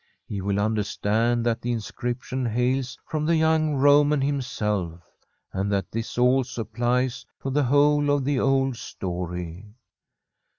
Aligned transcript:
He 0.25 0.41
will 0.41 0.59
understand 0.59 1.45
that 1.45 1.61
the 1.61 1.71
inscription 1.71 2.43
hales 2.47 2.97
from 3.05 3.23
the 3.27 3.35
young 3.35 3.75
Roman 3.75 4.19
himself, 4.21 4.99
and 5.53 5.71
that 5.71 5.91
this 5.91 6.17
also 6.17 6.63
applies 6.63 7.23
to 7.43 7.51
the 7.51 7.65
whole 7.65 8.09
of 8.09 8.25
the 8.25 8.39
old 8.39 8.77
story. 8.77 9.75